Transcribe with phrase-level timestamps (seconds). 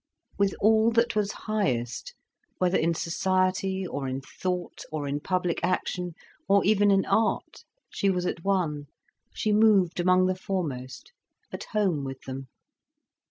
[0.35, 2.15] With all that was highest,
[2.57, 6.13] whether in society or in thought or in public action,
[6.49, 8.87] or even in art, she was at one,
[9.31, 11.11] she moved among the foremost,
[11.53, 12.47] at home with them.